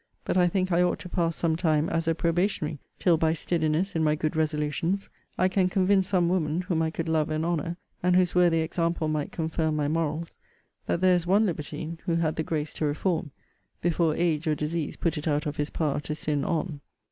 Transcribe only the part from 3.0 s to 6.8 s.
by steadiness in my good resolutions, I can convince some woman,